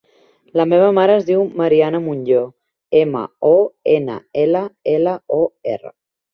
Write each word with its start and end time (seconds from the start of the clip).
La 0.59 0.63
meva 0.69 0.87
mare 0.99 1.17
es 1.21 1.27
diu 1.27 1.43
Mariana 1.61 1.99
Monllor: 2.07 2.49
ema, 3.03 3.23
o, 3.53 3.55
ena, 4.01 4.19
ela, 4.47 4.65
ela, 4.99 5.19
o, 5.41 5.43
erra. 5.79 5.97